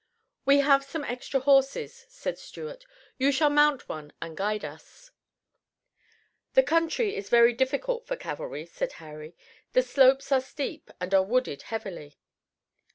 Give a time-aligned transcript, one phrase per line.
[0.45, 2.87] "We have some extra horses," said Stuart,
[3.19, 5.11] "you shall mount one and guide us."
[6.55, 9.35] "The country is very difficult for cavalry," said Harry.
[9.73, 12.17] "The slopes are steep and are wooded heavily."